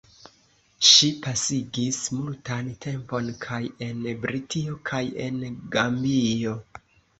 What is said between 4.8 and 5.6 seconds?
kaj en